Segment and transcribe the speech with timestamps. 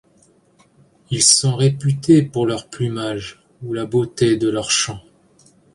[1.11, 5.03] Ils sont réputés pour leur plumage ou la beauté de leurs chants.